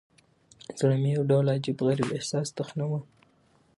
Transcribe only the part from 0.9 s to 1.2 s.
مې